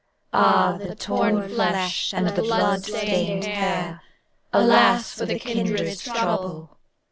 Ah 0.33 0.77
the 0.81 0.95
torn 0.95 1.47
flesh 1.47 2.11
and 2.11 2.27
the 2.27 2.41
blood 2.41 2.83
stained 2.83 3.43
hair; 3.43 4.01
Alas 4.51 5.13
for 5.13 5.27
the 5.27 5.37
kindred's 5.37 6.03
trouble! 6.03 6.75